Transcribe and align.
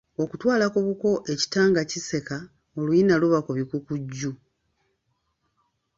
Okutwala 0.23 0.65
ku 0.73 0.79
buko 0.87 1.09
ekita 1.33 1.61
nga 1.69 1.81
kiseka 1.91 2.37
oluyina 2.79 3.13
luba 3.21 3.39
kubikukujju. 3.45 4.31